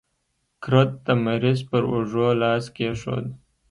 کرت 0.63 0.91
د 1.05 1.07
مریض 1.25 1.59
پر 1.69 1.83
اوږو 1.91 2.27
لاس 2.41 2.63
کېښود. 2.75 3.25